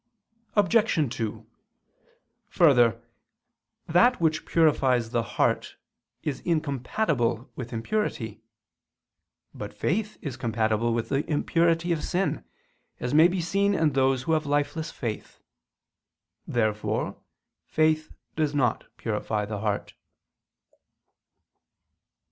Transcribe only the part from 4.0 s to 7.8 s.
which purifies the heart is incompatible with